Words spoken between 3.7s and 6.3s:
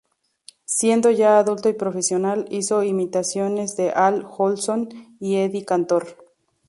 de Al Jolson y Eddie Cantor.